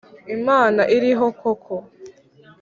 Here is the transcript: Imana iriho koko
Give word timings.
Imana 0.35 0.81
iriho 0.95 1.27
koko 1.39 1.75